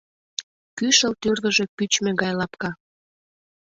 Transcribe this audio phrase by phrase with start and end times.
[0.77, 2.71] Кӱшыл тӱрвыжӧ пӱчмӧ гай лапка.